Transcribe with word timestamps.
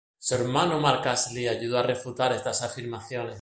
Su 0.17 0.33
hermano 0.33 0.79
Mark 0.79 1.05
Astley 1.07 1.47
ayudó 1.47 1.77
a 1.77 1.83
refutar 1.83 2.33
estas 2.33 2.63
afirmaciones. 2.63 3.29